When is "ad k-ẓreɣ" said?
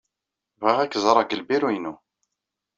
0.79-1.23